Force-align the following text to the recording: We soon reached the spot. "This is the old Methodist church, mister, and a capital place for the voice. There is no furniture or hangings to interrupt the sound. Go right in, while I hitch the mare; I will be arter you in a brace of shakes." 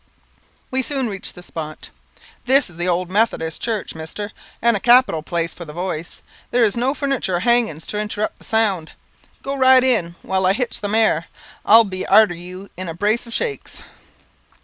We 0.71 0.81
soon 0.81 1.09
reached 1.09 1.35
the 1.35 1.43
spot. 1.43 1.91
"This 2.47 2.71
is 2.71 2.77
the 2.77 2.87
old 2.87 3.11
Methodist 3.11 3.61
church, 3.61 3.93
mister, 3.93 4.31
and 4.59 4.75
a 4.75 4.79
capital 4.79 5.21
place 5.21 5.53
for 5.53 5.63
the 5.63 5.73
voice. 5.73 6.23
There 6.49 6.63
is 6.63 6.75
no 6.75 6.95
furniture 6.95 7.35
or 7.35 7.41
hangings 7.41 7.85
to 7.85 7.99
interrupt 7.99 8.39
the 8.39 8.45
sound. 8.45 8.93
Go 9.43 9.55
right 9.55 9.83
in, 9.83 10.15
while 10.23 10.47
I 10.47 10.53
hitch 10.53 10.81
the 10.81 10.87
mare; 10.87 11.27
I 11.63 11.77
will 11.77 11.83
be 11.83 12.03
arter 12.07 12.33
you 12.33 12.71
in 12.75 12.89
a 12.89 12.95
brace 12.95 13.27
of 13.27 13.33
shakes." 13.35 13.83